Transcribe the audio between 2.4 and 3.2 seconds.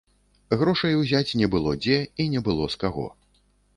было з каго.